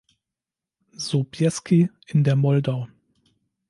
Sobieski 0.97 1.87
in 2.07 2.23
der 2.23 2.35
Moldau. 2.35 2.87